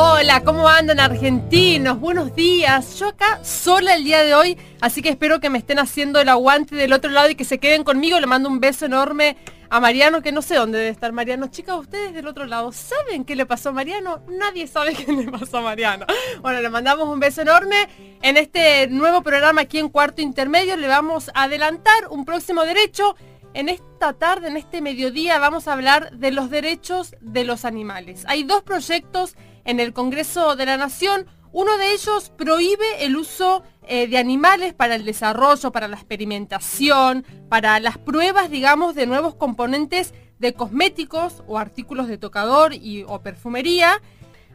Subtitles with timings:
[0.00, 1.98] Hola, ¿cómo andan argentinos?
[1.98, 3.00] Buenos días.
[3.00, 6.28] Yo acá sola el día de hoy, así que espero que me estén haciendo el
[6.28, 8.20] aguante del otro lado y que se queden conmigo.
[8.20, 9.36] Le mando un beso enorme
[9.70, 11.48] a Mariano, que no sé dónde debe estar Mariano.
[11.48, 14.22] Chicas, ustedes del otro lado, ¿saben qué le pasó a Mariano?
[14.28, 16.06] Nadie sabe qué le pasó a Mariano.
[16.42, 17.88] Bueno, le mandamos un beso enorme.
[18.22, 23.16] En este nuevo programa aquí en Cuarto Intermedio le vamos a adelantar un próximo derecho.
[23.52, 28.22] En esta tarde, en este mediodía, vamos a hablar de los derechos de los animales.
[28.28, 29.34] Hay dos proyectos
[29.68, 31.26] en el Congreso de la Nación.
[31.52, 37.24] Uno de ellos prohíbe el uso eh, de animales para el desarrollo, para la experimentación,
[37.50, 43.20] para las pruebas, digamos, de nuevos componentes de cosméticos o artículos de tocador y, o
[43.20, 44.00] perfumería.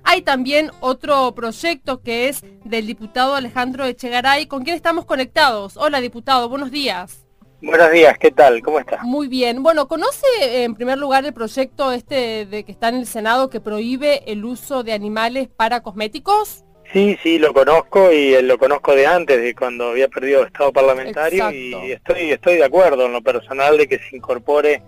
[0.04, 5.78] Hay también otro proyecto que es del diputado Alejandro Echegaray, con quien estamos conectados.
[5.78, 7.23] Hola, diputado, buenos días.
[7.64, 8.62] Buenos días, ¿qué tal?
[8.62, 9.02] ¿Cómo está?
[9.04, 9.64] Muy bien.
[9.64, 13.62] Bueno, ¿conoce en primer lugar el proyecto este de que está en el Senado que
[13.62, 16.66] prohíbe el uso de animales para cosméticos?
[16.92, 20.74] Sí, sí, lo conozco y lo conozco de antes, de cuando había perdido el estado
[20.74, 24.84] parlamentario y estoy, estoy de acuerdo en lo personal de que se incorpore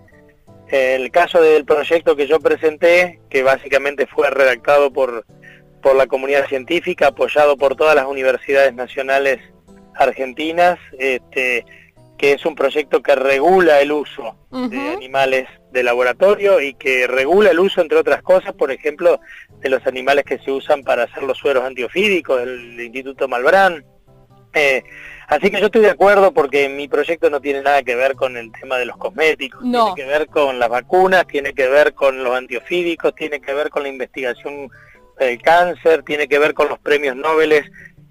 [0.67, 5.25] el caso del proyecto que yo presenté, que básicamente fue redactado por,
[5.81, 9.39] por la comunidad científica, apoyado por todas las universidades nacionales
[9.95, 11.65] argentinas, este,
[12.17, 17.51] que es un proyecto que regula el uso de animales de laboratorio y que regula
[17.51, 19.19] el uso, entre otras cosas, por ejemplo,
[19.59, 23.83] de los animales que se usan para hacer los sueros antiofídicos del Instituto Malbrán.
[24.53, 24.83] Eh,
[25.27, 28.37] así que yo estoy de acuerdo porque mi proyecto no tiene nada que ver con
[28.37, 32.23] el tema de los cosméticos, tiene que ver con las vacunas, tiene que ver con
[32.23, 34.69] los antiofídicos, tiene que ver con la investigación
[35.19, 37.65] del cáncer, tiene que ver con los premios Nobel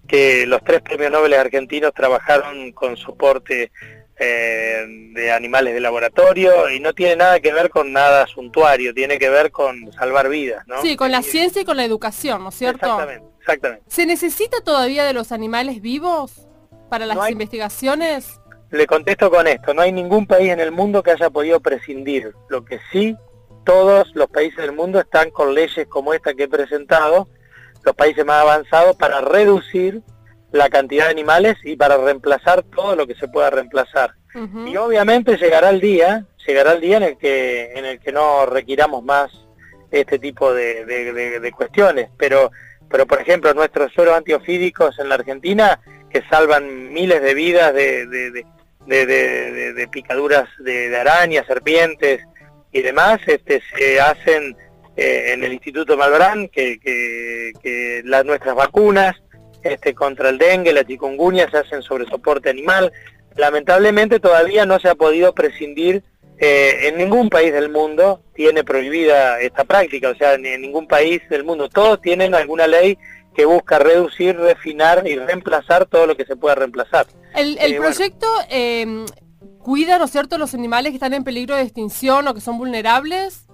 [0.06, 3.70] que los tres premios Nobel argentinos trabajaron con soporte
[4.16, 9.18] eh, de animales de laboratorio y no tiene nada que ver con nada suntuario, tiene
[9.18, 10.80] que ver con salvar vidas, ¿no?
[10.82, 12.86] Sí, con la ciencia y con la educación, ¿no es cierto?
[12.86, 13.84] Exactamente, exactamente.
[13.88, 16.46] ¿Se necesita todavía de los animales vivos
[16.90, 18.40] para las investigaciones?
[18.70, 22.32] Le contesto con esto, no hay ningún país en el mundo que haya podido prescindir,
[22.48, 23.16] lo que sí
[23.64, 27.28] todos los países del mundo están con leyes como esta que he presentado,
[27.84, 30.02] los países más avanzados para reducir
[30.52, 34.14] la cantidad de animales y para reemplazar todo lo que se pueda reemplazar.
[34.66, 38.46] Y obviamente llegará el día, llegará el día en el que, en el que no
[38.46, 39.30] requiramos más
[39.92, 42.10] este tipo de, cuestiones.
[42.16, 42.50] Pero,
[42.90, 45.80] pero por ejemplo, nuestros sueros antiofídicos en la Argentina,
[46.10, 48.06] que salvan miles de vidas de,
[48.86, 52.22] de picaduras de, arañas, serpientes
[52.72, 54.56] y demás, este, se hacen
[54.96, 59.16] eh, en el Instituto Malbrán, que, que, las, nuestras vacunas
[59.62, 62.92] este, contra el dengue, la chikungunya se hacen sobre soporte animal.
[63.36, 66.02] Lamentablemente todavía no se ha podido prescindir,
[66.38, 71.22] eh, en ningún país del mundo tiene prohibida esta práctica, o sea, en ningún país
[71.30, 71.68] del mundo.
[71.68, 72.98] Todos tienen alguna ley
[73.34, 77.06] que busca reducir, refinar y reemplazar todo lo que se pueda reemplazar.
[77.34, 79.06] El, el eh, proyecto em,
[79.58, 82.58] cuida, ¿no es cierto?, los animales que están en peligro de extinción o que son
[82.58, 83.46] vulnerables.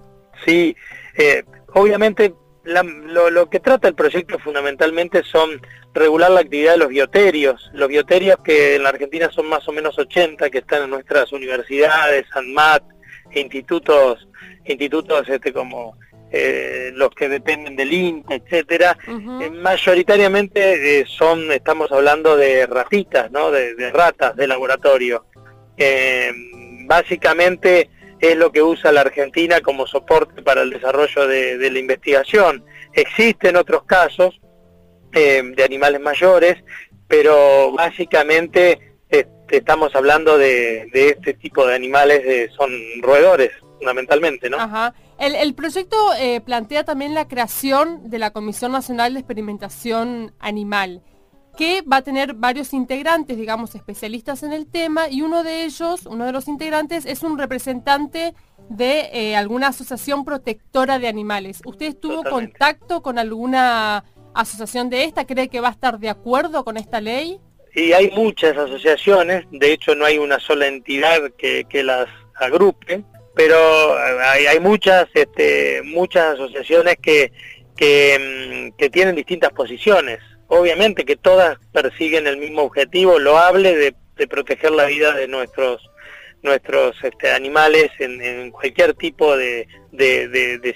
[0.45, 0.75] Sí,
[1.17, 2.33] eh, obviamente
[2.63, 5.61] lo, que trata el proyecto fundamentalmente son
[5.93, 9.71] regular la actividad de los bioterios, los bioterios que en la Argentina son más o
[9.71, 12.83] menos 80, que están en nuestras universidades, ANMAT,
[13.33, 14.27] institutos,
[14.65, 15.97] institutos este, como
[16.31, 23.51] eh, los que dependen del INTA, etcétera, eh, mayoritariamente son, estamos hablando de ratitas, ¿no?
[23.51, 25.25] de, de ratas de laboratorio.
[26.85, 27.89] básicamente
[28.21, 32.63] es lo que usa la Argentina como soporte para el desarrollo de, la investigación.
[32.93, 34.39] Existen otros casos
[35.13, 36.63] eh, de animales mayores,
[37.07, 42.71] pero básicamente este, estamos hablando de, este tipo de animales, son
[43.01, 44.57] roedores fundamentalmente, ¿no?
[44.57, 44.93] Ajá.
[45.17, 51.01] El, proyecto eh, plantea también la creación de la Comisión Nacional de Experimentación Animal
[51.57, 56.05] que va a tener varios integrantes, digamos, especialistas en el tema, y uno de ellos,
[56.05, 58.33] uno de los integrantes, es un representante
[58.69, 61.61] de eh, alguna asociación protectora de animales.
[61.65, 65.25] ¿Usted tuvo contacto con alguna asociación de esta?
[65.25, 67.39] ¿Cree que va a estar de acuerdo con esta ley?
[67.73, 73.03] Y hay muchas asociaciones, de hecho no hay una sola entidad que, las agrupe,
[73.35, 73.55] pero
[73.97, 77.31] hay, hay muchas, este, muchas asociaciones que,
[77.77, 80.19] que, mm, que tienen distintas posiciones
[80.51, 85.89] obviamente que todas persiguen el mismo objetivo loable de, de proteger la vida de nuestros
[86.43, 89.67] nuestros este, animales en, cualquier tipo de,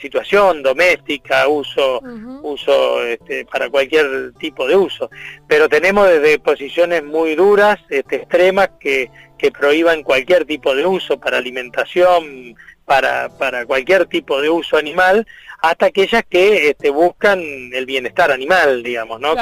[0.01, 2.01] situación doméstica, uso,
[2.43, 5.09] uso este, para cualquier tipo de uso.
[5.47, 11.19] Pero tenemos desde posiciones muy duras, este, extremas, que, que prohíban cualquier tipo de uso
[11.19, 15.27] para alimentación, para, para cualquier tipo de uso animal,
[15.61, 17.39] hasta aquellas que este, buscan
[17.73, 19.35] el bienestar animal, digamos, ¿no?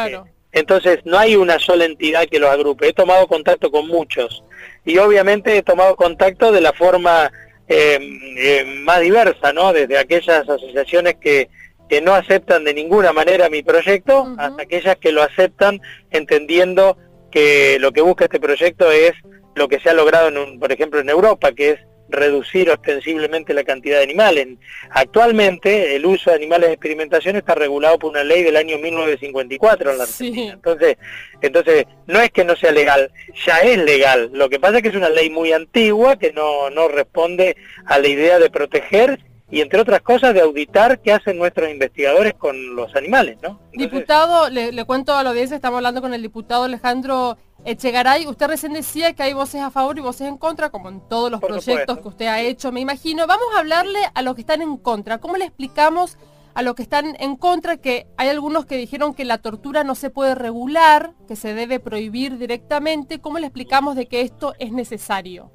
[0.54, 2.88] entonces no hay una sola entidad que los agrupe.
[2.88, 4.44] He tomado contacto con muchos
[4.86, 7.32] y obviamente he tomado contacto de la forma
[7.68, 8.00] eh,
[8.38, 9.74] eh, más diversa, ¿no?
[9.74, 11.50] Desde aquellas asociaciones que,
[11.90, 15.82] que no aceptan de ninguna manera mi proyecto hasta aquellas que lo aceptan
[16.12, 16.98] entendiendo
[17.32, 19.14] que lo que busca este proyecto es
[19.56, 21.80] lo que se ha logrado, en un, por ejemplo, en Europa, que es
[22.14, 24.48] reducir ostensiblemente la cantidad de animales.
[24.90, 29.92] Actualmente el uso de animales de experimentación está regulado por una ley del año 1954
[29.92, 30.54] en la Argentina.
[30.54, 30.98] Entonces,
[31.42, 33.12] entonces, no es que no sea legal,
[33.46, 34.30] ya es legal.
[34.34, 38.00] Lo que pasa es que es una ley muy antigua que no, no responde a
[38.00, 39.20] la idea de proteger
[39.54, 43.60] y entre otras cosas de auditar qué hacen nuestros investigadores con los animales, ¿no?
[43.72, 48.48] diputado, le, le, cuento a la audiencia, estamos hablando con el diputado Alejandro Echegaray, usted
[48.48, 51.40] recién decía que hay voces a favor y voces en contra, como en todos los
[51.40, 53.28] proyectos que usted ha hecho, me imagino.
[53.28, 55.20] Vamos a hablarle a los que están en contra.
[55.20, 56.18] ¿Cómo le explicamos
[56.56, 59.94] a los que están en contra que hay algunos que dijeron que la tortura no
[59.94, 63.22] se puede regular, que se debe prohibir directamente?
[63.22, 65.52] ¿Cómo le explicamos de que esto es necesario?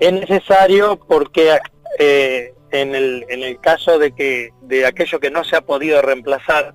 [0.00, 1.58] Es necesario porque
[2.00, 6.02] eh, en el, en el caso de que de aquello que no se ha podido
[6.02, 6.74] reemplazar,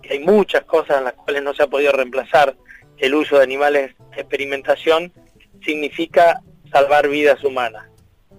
[0.00, 2.56] que hay muchas cosas en las cuales no se ha podido reemplazar
[2.98, 5.12] el uso de animales de experimentación,
[5.64, 6.40] significa
[6.72, 7.88] salvar vidas humanas,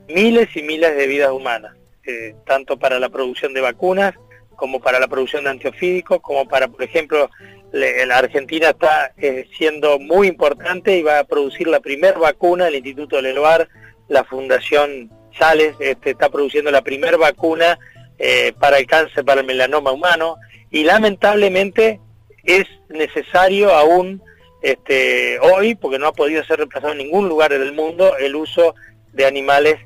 [0.08, 1.76] miles y miles de vidas humanas,
[2.06, 4.14] eh, tanto para la producción de vacunas
[4.56, 7.30] como para la producción de antiofídicos, como para, por ejemplo,
[7.74, 12.76] la Argentina está eh, siendo muy importante y va a producir la primera vacuna, el
[12.76, 13.68] Instituto Leloir,
[14.08, 17.78] la Fundación Sales este, está produciendo la primera vacuna
[18.18, 20.38] eh, para el cáncer, para el melanoma humano,
[20.70, 22.00] y lamentablemente
[22.44, 24.22] es necesario aún
[24.62, 28.76] este, hoy, porque no ha podido ser reemplazado en ningún lugar del mundo, el uso
[29.12, 29.80] de animales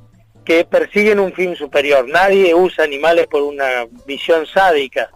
[0.43, 2.07] que persiguen un fin superior.
[2.07, 5.09] Nadie usa animales por una visión sádica,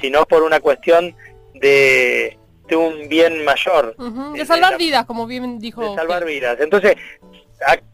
[0.00, 1.16] sino por una cuestión
[1.54, 2.36] de,
[2.72, 3.96] un bien mayor.
[4.34, 5.90] De salvar vidas, como bien dijo.
[5.90, 6.58] De salvar vidas.
[6.60, 6.96] Entonces,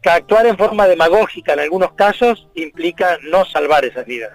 [0.04, 4.32] actuar en forma demagógica en algunos casos implica no salvar esas vidas.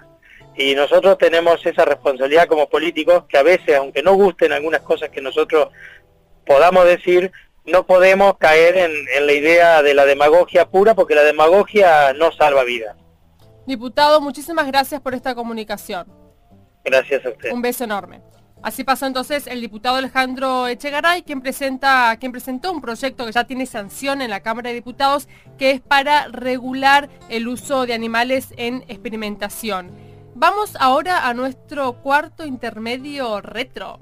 [0.56, 5.10] Y nosotros tenemos esa responsabilidad como políticos que a veces, aunque no gusten algunas cosas
[5.10, 5.68] que nosotros
[6.46, 7.30] podamos decir,
[7.66, 12.64] no podemos caer en, la idea de la demagogia pura porque la demagogia no salva
[12.64, 12.96] vidas.
[13.66, 16.06] Diputado, muchísimas gracias por esta comunicación.
[16.84, 17.52] Gracias a usted.
[17.52, 18.22] Un beso enorme.
[18.62, 23.44] Así pasó entonces el diputado Alejandro Echegaray, quien, presenta, quien presentó un proyecto que ya
[23.44, 28.52] tiene sanción en la Cámara de Diputados, que es para regular el uso de animales
[28.56, 29.90] en experimentación.
[30.34, 34.00] Vamos ahora a nuestro cuarto intermedio retro.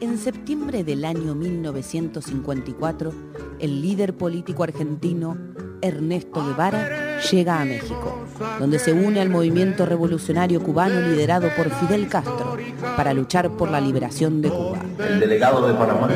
[0.00, 3.12] En septiembre del año 1954,
[3.58, 5.36] el líder político argentino
[5.80, 8.18] Ernesto Guevara llega a México,
[8.58, 12.56] donde se une al movimiento revolucionario cubano liderado por Fidel Castro
[12.96, 14.78] para luchar por la liberación de Cuba.
[14.98, 16.08] El delegado de Panamá,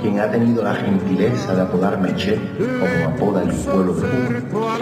[0.00, 4.78] quien ha tenido la gentileza de apodarme Che, como apoda el pueblo de Cuba.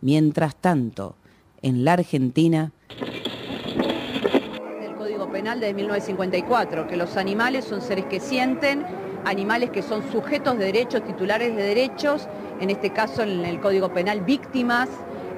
[0.00, 1.16] Mientras tanto,
[1.62, 2.72] en la Argentina,
[5.34, 8.86] Penal de 1954, que los animales son seres que sienten,
[9.24, 12.28] animales que son sujetos de derechos, titulares de derechos,
[12.64, 14.88] en este caso en el Código Penal víctimas,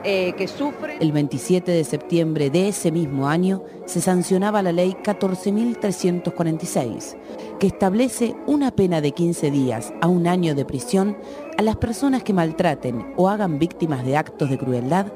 [0.04, 0.99] eh, que sufren.
[1.00, 7.16] El 27 de septiembre de ese mismo año se sancionaba la ley 14.346,
[7.59, 11.16] que establece una pena de 15 días a un año de prisión
[11.59, 15.06] a las personas que maltraten o hagan víctimas de actos de crueldad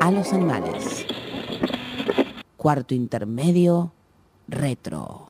[0.00, 1.06] a los animales.
[2.56, 3.92] Cuarto intermedio,
[4.48, 5.28] retro.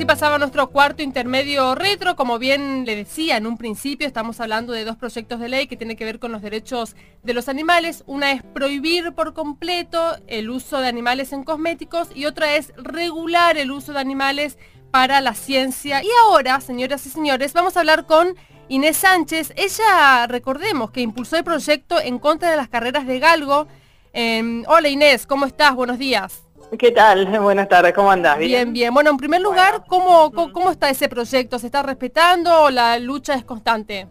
[0.00, 4.72] Así pasaba nuestro cuarto intermedio retro, como bien le decía en un principio, estamos hablando
[4.72, 8.02] de dos proyectos de ley que tienen que ver con los derechos de los animales.
[8.06, 13.58] Una es prohibir por completo el uso de animales en cosméticos y otra es regular
[13.58, 14.56] el uso de animales
[14.90, 16.02] para la ciencia.
[16.02, 18.36] Y ahora, señoras y señores, vamos a hablar con
[18.70, 19.52] Inés Sánchez.
[19.54, 23.68] Ella, recordemos, que impulsó el proyecto en contra de las carreras de galgo
[24.12, 25.72] Em, hola Inés, ¿cómo estás?
[25.74, 26.42] Buenos días.
[26.78, 27.26] ¿Qué tal?
[27.40, 28.38] Buenas tardes, ¿cómo andás?
[28.38, 28.94] Bien, bien.
[28.94, 31.58] Bueno, en primer lugar, ¿cómo, ¿cómo, está ese proyecto?
[31.58, 34.08] ¿Se está respetando o la lucha es constante?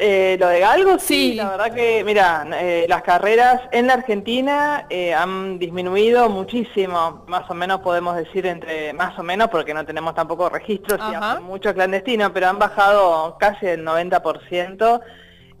[0.00, 1.34] Eh, lo de Galgo, sí, Sí.
[1.34, 7.50] la verdad que, mira, eh, las carreras en la Argentina eh, han disminuido muchísimo, más
[7.50, 11.32] o menos podemos decir entre, más o menos porque no tenemos tampoco registros y Ajá.
[11.32, 15.00] hace mucho clandestino, pero han bajado casi el 90%.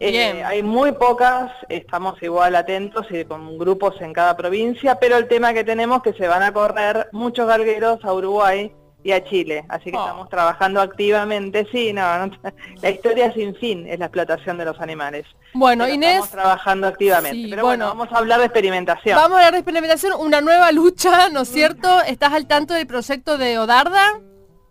[0.00, 5.26] Eh, hay muy pocas, estamos igual atentos y con grupos en cada provincia, pero el
[5.26, 9.24] tema que tenemos es que se van a correr muchos galgueros a Uruguay y a
[9.24, 10.00] Chile, así que Oh.
[10.00, 12.36] estamos trabajando activamente, sí, no, no,
[12.82, 15.24] la historia sin fin es la explotación de los animales.
[15.54, 17.98] Bueno, Pero Inés, Estamos trabajando activamente, Sí, pero bueno, bueno.
[18.00, 19.16] vamos a hablar de experimentación.
[19.16, 22.02] vamos a hablar de experimentación, una nueva lucha, ¿no es cierto?
[22.02, 24.20] ¿Estás al tanto del proyecto de Odarda?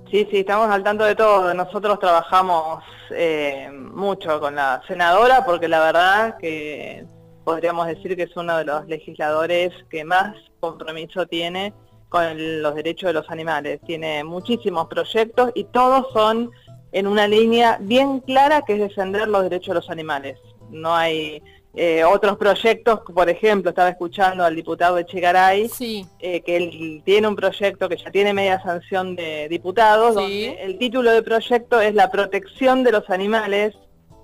[0.09, 1.53] Sí, sí, estamos al tanto de todo.
[1.53, 7.05] Nosotros trabajamos eh, mucho con la senadora porque la verdad que
[7.43, 11.73] podríamos decir que es uno de los legisladores que más compromiso tiene
[12.07, 13.81] con los derechos de los animales.
[13.85, 16.51] Tiene muchísimos proyectos y todos son
[16.93, 20.39] en una línea bien clara que es defender los derechos de los animales.
[20.69, 21.43] No hay
[21.79, 26.05] eh, otros proyectos, por ejemplo, estaba escuchando al diputado Echegaray, Sí.
[26.19, 30.47] eh, que él tiene un proyecto que ya tiene media sanción de diputados, Sí.
[30.47, 33.75] donde el título del proyecto es la protección de los animales,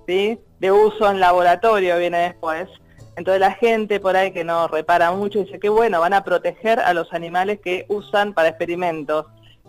[0.08, 0.38] ¿sí?
[0.58, 2.68] de uso en laboratorio, viene después.
[3.16, 6.80] Entonces la gente por ahí que no repara mucho dice que bueno, van a proteger
[6.80, 9.26] a los animales que usan para experimentos.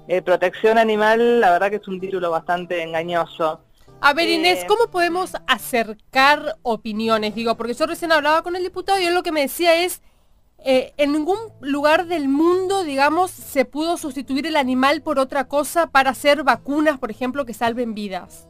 [0.08, 3.62] Eh, protección animal, la verdad que es un título bastante engañoso.
[4.02, 7.34] A ver, Inés, Eh, ¿cómo podemos acercar opiniones?
[7.34, 10.02] Digo, porque yo recién hablaba con el diputado y él lo que me decía es,
[10.60, 15.88] eh, en ningún lugar del mundo, digamos, se pudo sustituir el animal por otra cosa
[15.88, 18.48] para hacer vacunas, por ejemplo, que salven vidas.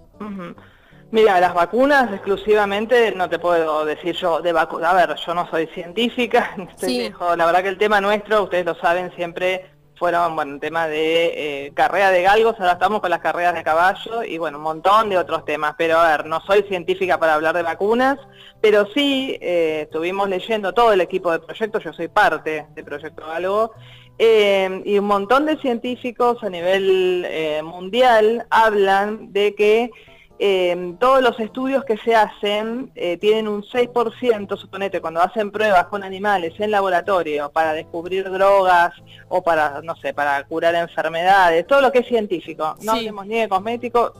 [1.12, 4.92] Mira, las vacunas exclusivamente no te puedo decir yo de vacunas.
[4.92, 7.14] A ver, yo no soy científica, estoy Sí.
[7.38, 11.72] La verdad que el tema nuestro, ustedes lo saben, siempre fueron, bueno, tema de eh,
[11.74, 15.18] carrera de galgos, ahora estamos con las carreras de caballo y bueno, un montón de
[15.18, 15.76] otros temas.
[15.78, 18.18] Pero a ver, no soy científica para hablar de vacunas,
[18.62, 23.26] pero sí eh, estuvimos leyendo todo el equipo de proyecto, yo soy parte de Proyecto
[23.26, 23.72] Galgo,
[24.18, 29.92] eh, y un montón de científicos a nivel eh, mundial hablan de que
[30.40, 35.86] eh, todos los estudios que se hacen eh, tienen un 6%, suponete, cuando hacen pruebas
[35.88, 38.92] con animales en laboratorio para descubrir drogas
[39.30, 43.00] o para, no sé, para curar enfermedades, todo lo que es científico, no Sí.
[43.00, 44.12] hablemos ni de cosméticos,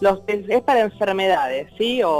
[0.00, 2.02] los, es, es para enfermedades, ¿sí?
[2.02, 2.10] O,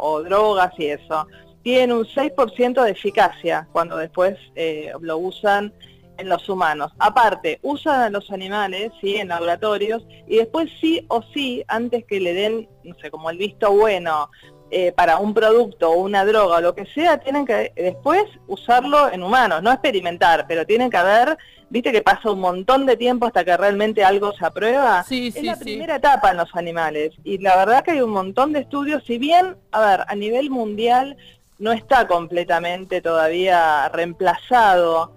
[0.00, 1.26] o drogas y eso.
[1.62, 5.72] Tienen un 6% de eficacia cuando después eh, lo usan
[6.18, 6.92] en los humanos.
[6.98, 9.16] Aparte, usan a los animales, ¿sí?
[9.16, 13.38] En laboratorios, y después sí o sí, antes que le den, no sé, como el
[13.38, 14.30] visto bueno
[14.70, 19.12] eh, para un producto o una droga o lo que sea, tienen que después usarlo
[19.12, 23.26] en humanos, no experimentar, pero tienen que haber, viste que pasa un montón de tiempo
[23.26, 25.04] hasta que realmente algo se aprueba.
[25.04, 25.64] Sí, es sí, la sí.
[25.64, 29.18] primera etapa en los animales, y la verdad que hay un montón de estudios, si
[29.18, 31.16] bien, a ver, a nivel mundial
[31.58, 35.12] no está completamente todavía reemplazado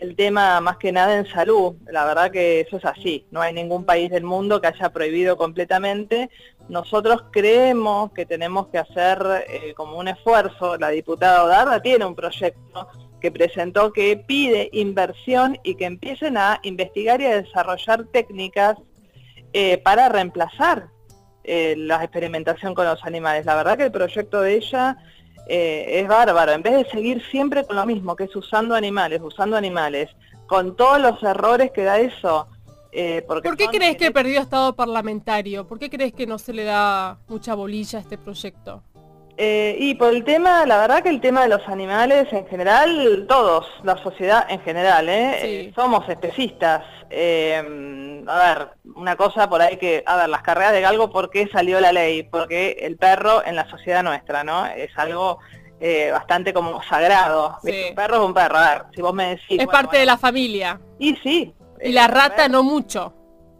[0.00, 1.74] el tema más que nada en salud.
[1.90, 3.26] La verdad que eso es así.
[3.30, 6.30] No hay ningún país del mundo que haya prohibido completamente.
[6.68, 10.76] Nosotros creemos que tenemos que hacer eh, como un esfuerzo.
[10.76, 12.88] La diputada Odarda tiene un proyecto
[13.20, 18.76] que presentó que pide inversión y que empiecen a investigar y a desarrollar técnicas
[19.52, 20.88] eh, para reemplazar
[21.44, 23.46] eh, la experimentación con los animales.
[23.46, 24.98] La verdad que el proyecto de ella
[25.46, 26.52] eh, es bárbaro.
[26.52, 30.10] En vez de seguir siempre con lo mismo, que es usando animales, usando animales,
[30.46, 32.48] con todos los errores que da eso.
[32.92, 35.66] eh, porque ¿Por qué crees que perdió estado parlamentario?
[35.66, 38.82] ¿Por qué crees que no se le da mucha bolilla a este proyecto?
[39.38, 43.26] Eh, y por el tema, la verdad que el tema de los animales en general,
[43.28, 45.38] todos, la sociedad en general, ¿eh?
[45.40, 45.46] Sí.
[45.46, 46.84] Eh, somos especistas.
[47.10, 51.30] Eh, a ver, una cosa por ahí que, a ver, las carreras de galgo, ¿por
[51.30, 52.22] qué salió la ley?
[52.22, 54.66] Porque el perro en la sociedad nuestra, ¿no?
[54.66, 55.38] Es algo
[55.80, 57.58] eh, bastante como sagrado.
[57.62, 57.88] Sí.
[57.90, 59.44] Un perro es un perro, a ver, si vos me decís...
[59.50, 60.80] es bueno, parte de la familia.
[60.98, 61.54] Y sí.
[61.82, 63.12] Y eh, la a rata no mucho.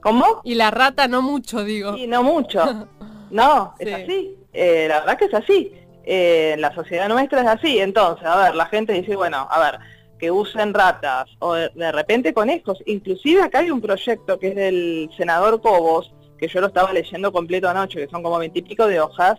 [0.03, 0.41] ¿Cómo?
[0.45, 1.97] Y la rata no mucho, digo.
[1.97, 2.89] Y no mucho.
[3.29, 3.93] No, es Sí.
[3.93, 4.39] así.
[4.57, 5.73] Eh, la verdad que es así.
[6.05, 7.79] Eh, la sociedad nuestra es así.
[7.79, 9.79] Entonces, a ver, la gente dice, bueno, a ver,
[10.19, 12.79] que usen ratas o de repente conejos.
[12.87, 17.33] Inclusive acá hay un proyecto que es del senador Cobos, que yo lo estaba leyendo
[17.33, 19.39] completo anoche, que son como veintipico de hojas,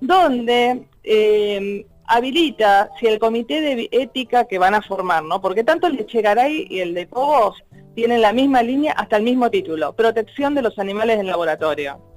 [0.00, 5.40] donde eh, habilita si el comité de ética que van a formar, ¿no?
[5.40, 7.62] Porque tanto el de Chegaray y el de Cobos
[7.96, 12.11] tienen la misma línea hasta el mismo título, protección de los animales en laboratorio.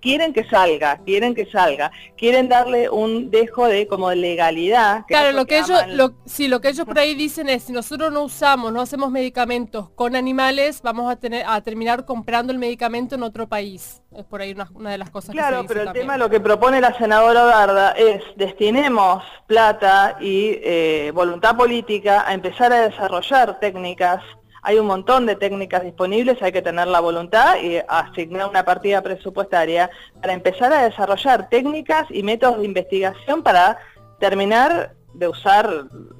[0.00, 5.04] Quieren que salga, quieren que salga, quieren darle un dejo de como de legalidad.
[5.06, 8.12] claro, lo que ellos, lo, sí, lo que ellos por ahí dicen es, si nosotros
[8.12, 13.14] no usamos, no hacemos medicamentos con animales, vamos a tener a terminar comprando el medicamento
[13.14, 14.02] en otro país.
[14.14, 16.40] Es por ahí una, de las cosas claro, que se pero el tema lo que
[16.40, 23.60] propone la senadora Darda es destinemos plata y eh, voluntad política a empezar a desarrollar
[23.60, 24.22] técnicas
[24.66, 29.00] hay un montón de técnicas disponibles, hay que tener la voluntad y asignar una partida
[29.00, 29.88] presupuestaria
[30.20, 33.78] para empezar a desarrollar técnicas y métodos de investigación para
[34.18, 35.66] terminar de usar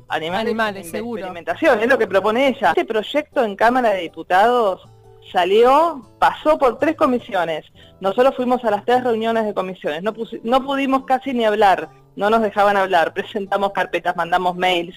[0.07, 1.81] animales, animales en experimentación.
[1.81, 2.69] Es lo que propone ella.
[2.69, 4.89] Este proyecto en Cámara de Diputados
[5.33, 7.65] salió, pasó por tres comisiones.
[7.99, 10.05] Nosotros fuimos a las tres reuniones de comisiones.
[10.05, 13.13] No, no pudimos casi ni hablar, no nos dejaban hablar.
[13.13, 14.95] Presentamos carpetas, mandamos mails.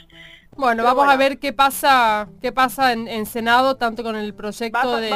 [0.60, 5.10] Bueno, vamos a ver qué pasa qué pasa en, Senado, tanto con el proyecto de,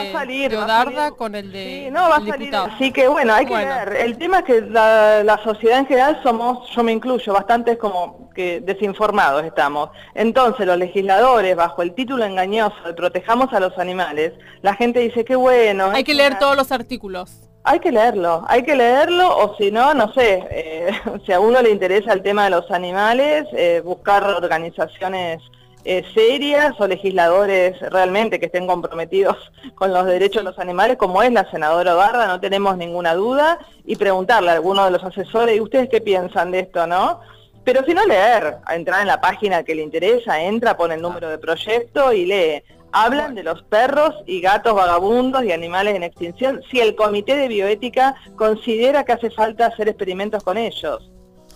[0.56, 2.56] Odarda, con el de sí, no, va a salir.
[2.56, 3.94] Así que bueno, hay que ver.
[3.98, 8.62] El tema es que la, sociedad en general somos, yo me incluyo, bastantes como que
[8.62, 9.90] desinformados estamos.
[10.16, 14.32] Entonces los legisladores, bajo el título engañoso de protejamos a los animales,
[14.62, 15.92] la gente dice que bueno.
[15.92, 17.50] Hay que leer todos los artículos.
[17.66, 20.92] Hay que leerlo, hay que leerlo o si no, no sé, eh,
[21.26, 25.42] si a uno le interesa el tema de los animales, eh, buscar organizaciones
[25.86, 29.38] eh, serias o legisladores realmente que estén comprometidos
[29.76, 33.60] con los derechos de los animales, como es la senadora Barra, no tenemos ninguna duda,
[33.86, 37.22] y preguntarle a alguno de los asesores, ¿y ustedes qué piensan de esto, no?
[37.64, 41.30] Pero si no leer, entrar en la página que le interesa, entra, pone el número
[41.30, 42.64] de proyecto y lee.
[42.94, 47.48] Hablan de los perros y gatos vagabundos y animales en extinción si el Comité de
[47.48, 51.12] Bioética considera que hace falta hacer experimentos con ellos.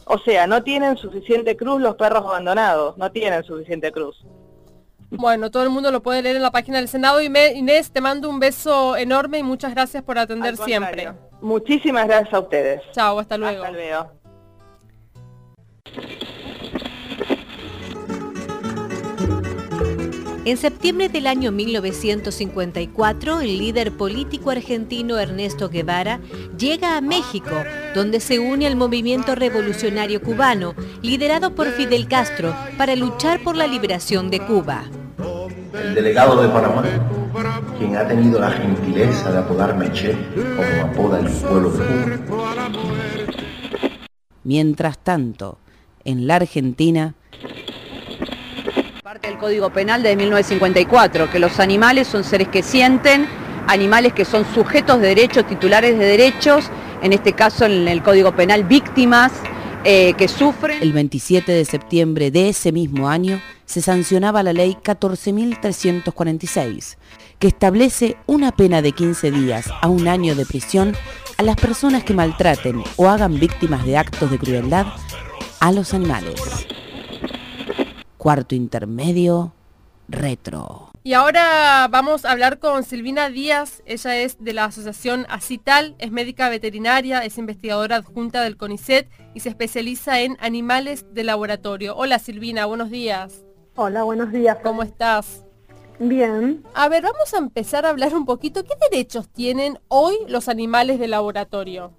[0.06, 4.26] O sea, no tienen suficiente cruz los perros abandonados, no tienen suficiente cruz.
[5.10, 7.22] Bueno, todo el mundo lo puede leer en la página del Senado.
[7.22, 11.14] Y Inés, te mando un beso enorme y muchas gracias por atender siempre.
[11.42, 12.82] Muchísimas gracias a ustedes.
[12.92, 13.64] Chao, hasta luego.
[13.64, 14.12] Hasta luego.
[20.48, 26.22] En septiembre del año 1954, el líder político argentino Ernesto Guevara
[26.58, 27.52] llega a México,
[27.94, 33.68] donde se une al movimiento revolucionario cubano, liderado por Fidel Castro, para luchar por la
[33.68, 34.86] liberación de Cuba.
[35.74, 36.82] El delegado de Panamá,
[37.78, 42.70] quien ha tenido la gentileza de apodarme Che, como apoda el pueblo de Cuba.
[44.46, 45.58] Mientras tanto,
[46.06, 47.16] en la Argentina,
[49.28, 53.28] Del Código Penal de 1954, que los animales son seres que sienten,
[53.68, 58.34] animales que son sujetos de derechos, titulares de derechos, en este caso en el Código
[58.34, 59.34] Penal víctimas
[59.84, 60.82] eh, que sufren.
[60.82, 66.96] El 27 de septiembre de ese mismo año se sancionaba la ley 14.346,
[67.38, 70.96] que establece una pena de 15 días a un año de prisión
[71.36, 74.86] a las personas que maltraten o hagan víctimas de actos de crueldad
[75.60, 76.36] a los animales.
[78.28, 79.54] Cuarto intermedio,
[80.10, 80.90] retro.
[81.02, 86.12] Y ahora vamos a hablar con Silvina Díaz, ella es de la asociación Acital, es
[86.12, 91.96] médica veterinaria, es investigadora adjunta del CONICET y se especializa en animales de laboratorio.
[91.96, 93.46] Hola Silvina, buenos días.
[93.78, 94.58] Hola, buenos días.
[94.62, 95.46] ¿Cómo estás?
[95.98, 96.66] Bien.
[96.74, 98.66] A ver, vamos a empezar a hablar un poquito.
[98.66, 101.94] ¿Qué derechos tienen hoy los animales de laboratorio?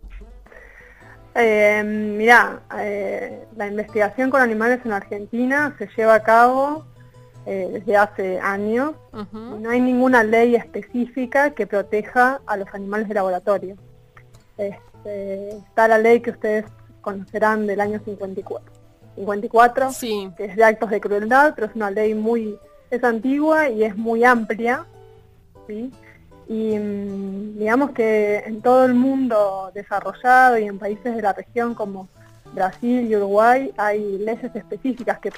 [1.35, 6.85] Eh, mirá, eh, la investigación con animales en Argentina se lleva a cabo
[7.47, 8.95] eh, desde hace años.
[9.33, 13.77] No hay ninguna ley específica que proteja a los animales de laboratorio.
[14.57, 16.65] Este, está la ley que ustedes
[17.01, 18.73] conocerán del año 54,
[19.15, 19.91] 54
[20.37, 22.59] que es de actos de crueldad, pero es una ley muy,
[22.91, 24.85] es antigua y es muy amplia.
[25.67, 25.91] ¿sí?
[26.49, 31.75] Y mm, digamos que en todo el mundo desarrollado y en países de la región
[31.75, 32.09] como
[32.55, 35.31] Brasil y Uruguay hay leyes específicas que,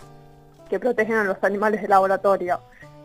[0.79, 2.61] protegen a los animales de laboratorio.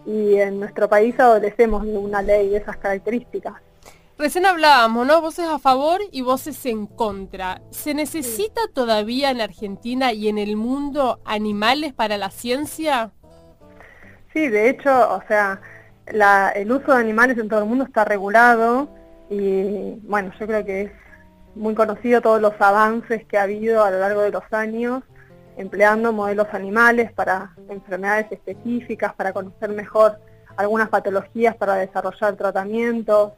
[0.06, 3.56] Y en nuestro país adolecemos de una ley de esas características.
[4.20, 5.20] Recién hablábamos, ¿no?
[5.20, 7.62] Voces a favor y voces en contra.
[7.72, 13.12] ¿Se necesita todavía en Argentina y en el mundo animales para la ciencia?
[14.32, 15.60] Sí, de hecho, o sea,
[16.08, 18.90] el uso de animales en todo el mundo está regulado
[19.30, 20.92] y bueno, yo creo que es
[21.56, 25.04] muy conocido todos los avances que ha habido a lo largo de los años
[25.58, 30.20] empleando modelos animales para enfermedades específicas, para conocer mejor
[30.58, 33.34] algunas patologías, para desarrollar tratamientos.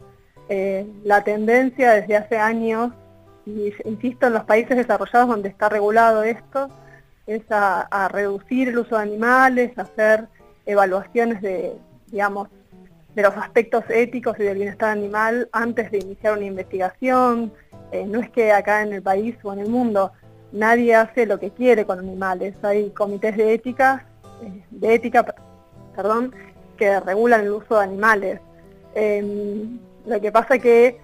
[0.49, 2.91] Eh, la tendencia desde hace años,
[3.45, 6.69] y insisto, en los países desarrollados donde está regulado esto,
[7.27, 10.27] es a reducir el uso de animales, a hacer
[10.65, 11.77] evaluaciones de,
[12.07, 12.49] digamos,
[13.17, 17.51] de los aspectos éticos y del bienestar animal antes de iniciar una investigación.
[17.91, 20.11] Eh, no es que acá en el país o en el mundo
[20.51, 22.53] nadie hace lo que quiere con animales.
[22.63, 24.05] Hay comités de ética,
[24.43, 25.25] eh, de ética,
[25.95, 26.31] perdón,
[26.77, 28.39] que regulan el uso de animales.
[28.93, 31.01] Em, lo que pasa es que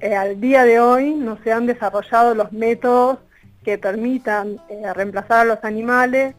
[0.00, 3.18] eh, al día de hoy no se han desarrollado los métodos
[3.62, 4.60] que permitan
[4.92, 6.34] reemplazar a los animales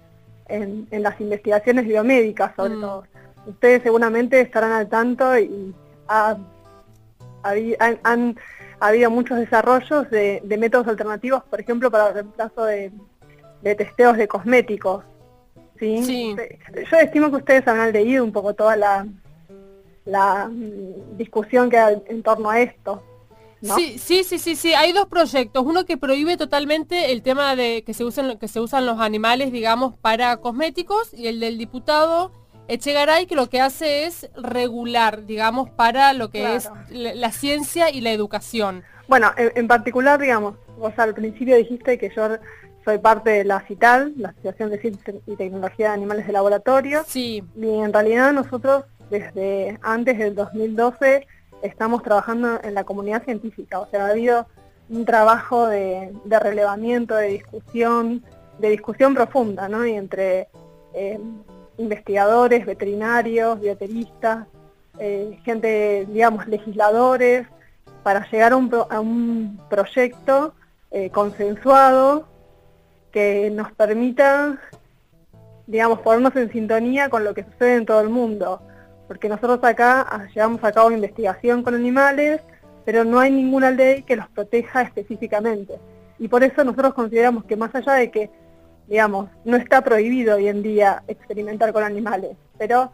[0.49, 2.81] en, las investigaciones biomédicas, sobre mm.
[2.81, 3.03] todo
[3.45, 5.73] ustedes seguramente estarán al tanto y
[6.07, 6.47] han,
[8.79, 12.91] habido muchos desarrollos de, métodos alternativos, por ejemplo, para el reemplazo de,
[13.61, 15.03] testeos de cosméticos.
[15.77, 16.35] ¿sí?
[16.91, 19.07] Yo estimo que ustedes han leído un poco toda la,
[20.05, 23.03] la mm, discusión que hay en torno a esto.
[23.61, 24.73] Sí, sí, sí, sí, sí.
[24.73, 25.65] Hay dos proyectos.
[25.65, 29.51] Uno que prohíbe totalmente el tema de que se usen que se usan los animales,
[29.51, 32.31] digamos, para cosméticos, y el del diputado
[32.69, 37.99] Echegaray que lo que hace es regular, digamos, para lo que es la, ciencia y
[38.01, 38.83] la educación.
[39.07, 42.37] Bueno, en, particular, digamos, vos al principio dijiste que yo
[42.85, 47.03] soy parte de la CITAL, la Asociación de Ciencia y Tecnología de Animales de Laboratorio.
[47.07, 47.43] Sí.
[47.55, 51.25] Y en realidad nosotros desde antes del 2012
[51.63, 54.45] estamos trabajando en la comunidad científica, o sea, ha habido
[54.89, 58.23] un trabajo de, relevamiento, de discusión,
[58.59, 59.87] de discusión profunda, ¿no?
[59.87, 60.49] Y entre
[60.93, 61.19] eh,
[61.79, 64.45] investigadores, veterinarios, bioteristas,
[64.99, 67.47] eh, gente, digamos, legisladores,
[68.03, 70.53] para llegar a un, proyecto
[70.91, 72.27] eh, consensuado
[73.11, 74.59] que nos permita,
[75.67, 78.61] digamos, ponernos en sintonía con lo que sucede en todo el mundo.
[79.07, 82.41] Porque nosotros acá ah, llevamos a cabo investigación con animales,
[82.85, 85.79] pero no hay ninguna ley que los proteja específicamente.
[86.19, 88.29] Y por eso nosotros consideramos que más allá de que
[88.89, 92.91] digamos, no está prohibido hoy en día experimentar con animales, pero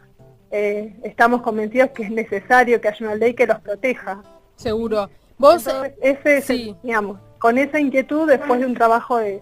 [0.51, 4.21] eh, estamos convencidos que es necesario que haya una ley que los proteja.
[4.57, 5.09] Seguro.
[5.37, 5.67] Vos,
[6.01, 9.41] ese digamos, con esa inquietud, después de un trabajo de,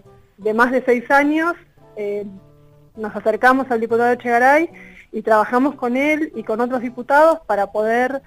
[0.54, 1.54] más de seis años,
[1.96, 2.24] eh,
[2.96, 4.70] nos acercamos al diputado Echegaray
[5.10, 8.22] y trabajamos con él y con otros diputados para poder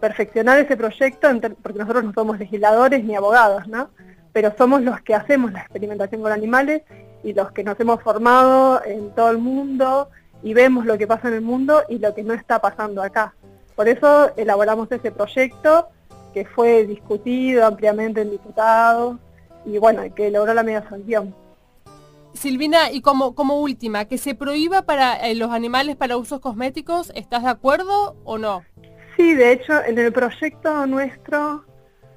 [0.00, 1.28] perfeccionar ese proyecto,
[1.62, 3.90] porque nosotros no somos legisladores ni abogados, ¿no?
[4.32, 6.82] Pero somos los que hacemos la experimentación con animales
[7.26, 10.08] y los que nos hemos formado en todo el mundo
[10.44, 13.34] y vemos lo que pasa en el mundo y lo que no está pasando acá.
[13.74, 15.88] Por eso elaboramos ese proyecto
[16.32, 19.16] que fue discutido ampliamente en diputados
[19.64, 21.34] y bueno, que logró la media sanción.
[22.32, 27.10] Silvina, y como, como última, que se prohíba para eh, los animales para usos cosméticos,
[27.16, 28.62] ¿estás de acuerdo o no?
[29.16, 31.64] Sí, de hecho, en el proyecto nuestro,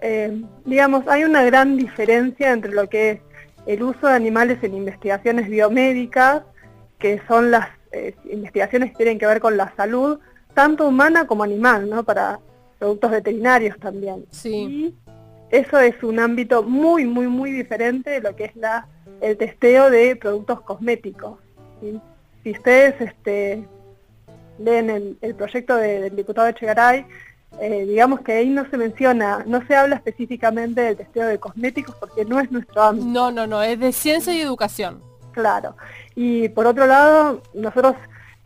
[0.02, 3.22] eh, digamos, hay una gran diferencia entre lo que es
[3.70, 6.42] el uso de animales en investigaciones biomédicas,
[6.98, 10.18] que son las eh, investigaciones que tienen que ver con la salud,
[10.56, 12.04] tanto humana como animal, ¿no?
[12.04, 12.40] Para
[12.80, 14.26] productos veterinarios también.
[14.32, 14.50] Sí.
[14.50, 14.96] Y
[15.52, 18.88] eso es un ámbito muy, muy, muy diferente de lo que es la,
[19.22, 21.38] el testeo de productos cosméticos.
[22.44, 23.68] Si ustedes este,
[24.58, 27.06] leen el, proyecto del diputado Echegaray,
[27.60, 31.96] eh, digamos que ahí no se menciona, no se habla específicamente del testeo de cosméticos
[31.96, 33.08] porque no es nuestro ámbito.
[33.08, 35.02] No, no, no, es de ciencia y educación.
[35.32, 35.76] Claro.
[36.16, 37.96] Y por otro lado, nosotros,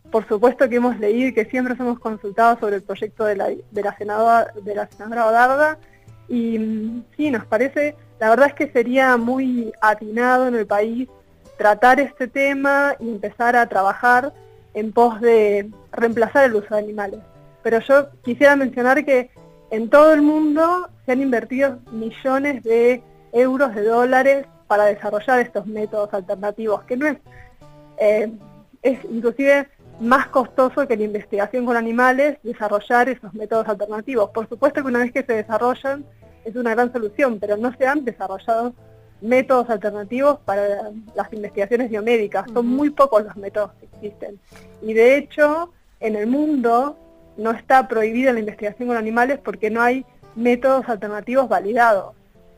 [0.10, 3.50] por supuesto que hemos leído y que siempre hemos consultado sobre el proyecto de la,
[3.50, 5.80] de la senadora, de la senadora Odarda,
[6.28, 11.10] y mm, sí, nos parece, la verdad es que sería muy atinado en el país
[11.58, 14.34] tratar este tema y empezar a trabajar
[14.74, 17.20] en pos de reemplazar el uso de animales
[17.63, 19.32] pero yo quisiera mencionar que
[19.71, 25.65] en todo el mundo se han invertido millones de euros, de dólares para desarrollar estos
[25.65, 27.17] métodos alternativos, que no es,
[27.97, 28.32] eh,
[28.82, 29.67] es inclusive
[29.99, 34.30] más costoso que la investigación con animales desarrollar esos métodos alternativos.
[34.32, 36.06] Por supuesto que una vez que se desarrollan
[36.45, 38.73] es una gran solución, pero no se han desarrollado
[39.21, 42.45] métodos alternativos para las investigaciones biomédicas.
[42.54, 44.39] Son muy pocos los métodos que existen.
[44.82, 46.97] Y de hecho, en el mundo
[47.38, 52.15] no está prohibida la investigación con animales porque no hay métodos alternativos validados.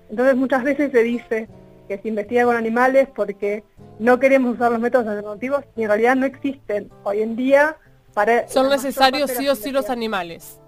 [0.10, 1.48] Entonces muchas veces se dice
[1.88, 3.64] que se investiga con animales porque
[4.00, 7.78] no queremos usar los métodos alternativos y en realidad no existen hoy en día
[8.14, 8.48] para...
[8.48, 10.60] Son necesarios sí o sí los animales.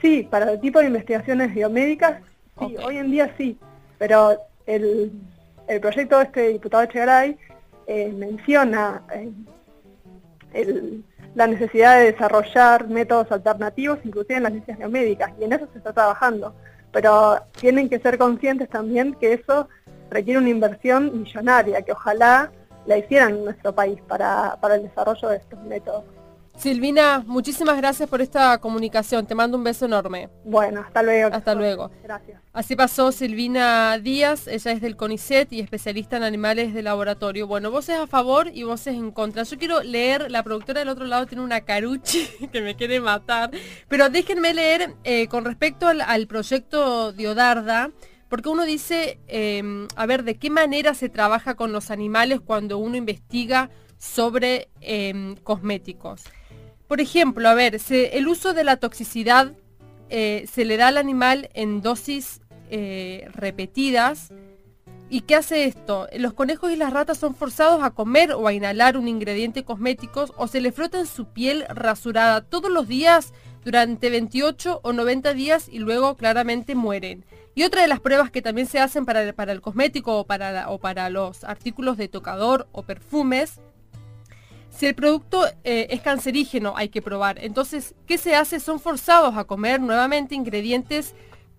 [0.00, 2.20] Sí, para el tipo de investigaciones biomédicas,
[2.58, 3.58] sí, hoy en día sí,
[3.98, 5.12] pero el,
[5.80, 7.38] proyecto de este diputado Echegaray
[7.86, 9.30] eh, menciona eh,
[10.52, 11.04] el,
[11.34, 15.78] la necesidad de desarrollar métodos alternativos, inclusive en las ciencias biomédicas, y en eso se
[15.78, 16.54] está trabajando.
[16.92, 19.68] Pero tienen que ser conscientes también que eso
[20.10, 22.52] requiere una inversión millonaria, que ojalá
[22.86, 26.04] la hicieran en nuestro país para, para el desarrollo de estos métodos.
[26.56, 29.26] Silvina, muchísimas gracias por esta comunicación.
[29.26, 30.30] Te mando un beso enorme.
[30.44, 31.34] Bueno, hasta luego.
[31.34, 31.90] Hasta luego.
[32.02, 32.40] Gracias.
[32.52, 37.48] Así pasó Silvina Díaz, ella es del CONICET y especialista en animales de laboratorio.
[37.48, 39.42] Bueno, vos es a favor y vos es en contra.
[39.42, 43.50] Yo quiero leer, la productora del otro lado tiene una caruchi que me quiere matar,
[43.88, 47.90] pero déjenme leer eh, con respecto al, proyecto Diodarda,
[48.28, 52.78] porque uno dice, em, a ver, ¿de qué manera se trabaja con los animales cuando
[52.78, 56.22] uno investiga sobre em, cosméticos?
[56.94, 59.50] Por ejemplo, a ver, el uso de la toxicidad
[60.10, 64.32] eh, se le da al animal en dosis eh, repetidas.
[65.10, 66.06] ¿Y qué hace esto?
[66.16, 70.26] Los conejos y las ratas son forzados a comer o a inhalar un ingrediente cosmético
[70.36, 73.32] o se le frota en su piel rasurada todos los días
[73.64, 77.24] durante 28 o 90 días y luego claramente mueren.
[77.56, 81.42] Y otra de las pruebas que también se hacen para, el cosmético o para los
[81.42, 83.60] artículos de tocador o perfumes
[84.76, 87.38] si el producto eh, es cancerígeno, hay que probar.
[87.40, 88.58] Entonces, ¿qué se hace?
[88.58, 91.14] Son forzados a comer nuevamente ingredientes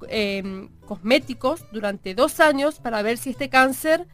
[0.10, 4.06] em, cosméticos durante dos años para ver si este cáncer,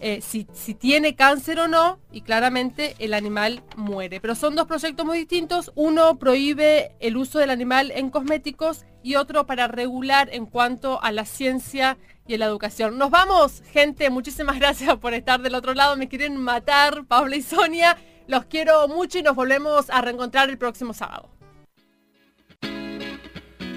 [0.00, 0.44] eh, si,
[0.74, 4.20] tiene cáncer o no, y claramente el animal muere.
[4.20, 5.70] Pero son dos proyectos muy distintos.
[5.76, 11.12] Uno prohíbe el uso del animal en cosméticos y otro para regular en cuanto a
[11.12, 12.98] la ciencia y la educación.
[12.98, 14.10] Nos vamos, gente.
[14.10, 15.96] Muchísimas gracias por estar del otro lado.
[15.96, 17.96] Me quieren matar, Pablo y Sonia.
[18.28, 21.30] Los quiero mucho y nos volvemos a reencontrar el próximo sábado.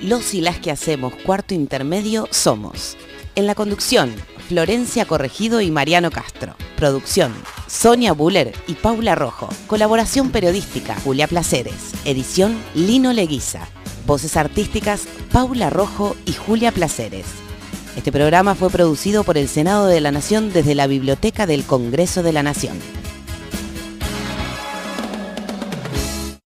[0.01, 2.97] Los y las que hacemos cuarto intermedio somos.
[3.35, 4.13] En la conducción,
[4.49, 6.55] Florencia Corregido y Mariano Castro.
[6.75, 7.33] Producción,
[7.67, 9.47] Sonia Buller y Paula Rojo.
[9.67, 11.93] Colaboración periodística, Julia Placeres.
[12.03, 13.69] Edición, Lino Leguiza.
[14.05, 17.27] Voces artísticas, Paula Rojo y Julia Placeres.
[17.95, 22.21] Este programa fue producido por el Senado de la Nación desde la Biblioteca del Congreso
[22.21, 22.77] de la Nación.